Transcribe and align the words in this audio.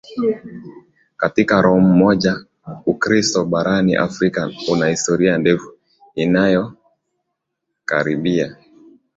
katika 1.17 1.61
Rom 1.61 1.83
moja 1.97 2.45
Ukristo 2.85 3.45
barani 3.45 3.95
Afrika 3.95 4.51
una 4.71 4.87
historia 4.87 5.37
ndefu 5.37 5.73
inayokaribia 6.15 8.57